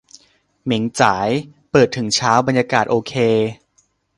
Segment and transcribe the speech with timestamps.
[0.63, 1.29] เหม่งจ๋าย
[1.71, 3.13] เปิดถึงเช้า บรรยากาศโอเค